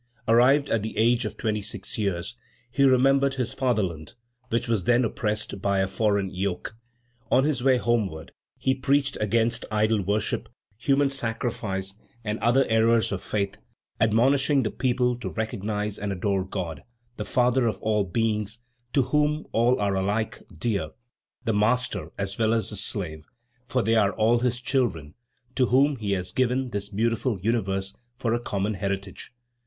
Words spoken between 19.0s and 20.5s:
whom all are alike